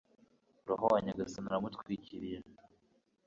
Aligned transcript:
roho 0.67 0.85
wa 0.93 0.99
nyagasani 1.05 1.47
aramutwikiriye 1.49 2.37